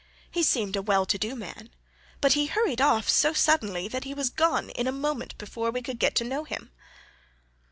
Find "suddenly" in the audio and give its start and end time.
3.33-3.87